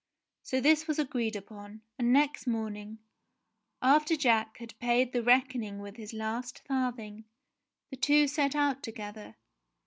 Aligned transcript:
So 0.41 0.59
this 0.59 0.87
was 0.87 0.97
agreed 0.97 1.35
upon, 1.35 1.81
and 1.99 2.11
next 2.11 2.47
morning, 2.47 2.97
after 3.83 4.15
Jack 4.15 4.57
had 4.57 4.79
paid 4.79 5.13
the 5.13 5.21
reckoning 5.21 5.77
with 5.77 5.97
his 5.97 6.11
last 6.11 6.63
farthing, 6.67 7.25
the 7.91 7.97
two 7.97 8.27
set 8.27 8.55
out 8.55 8.81
together. 8.81 9.35